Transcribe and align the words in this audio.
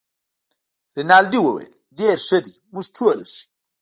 رینالډي 0.97 1.39
وویل: 1.41 1.73
ډیر 1.97 2.17
ښه 2.27 2.37
دي، 2.45 2.53
موږ 2.73 2.85
ټوله 2.95 3.23
ښه 3.31 3.37
یو. 3.43 3.43